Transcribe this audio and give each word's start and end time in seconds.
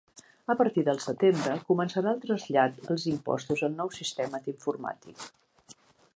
A 0.51 0.53
partir 0.59 0.83
del 0.85 1.01
setembre 1.03 1.53
començarà 1.67 2.13
el 2.15 2.23
trasllat 2.23 2.81
els 2.95 3.07
impostos 3.15 3.65
al 3.69 3.77
nou 3.83 3.93
sistema 4.01 4.43
informàtic. 4.55 5.29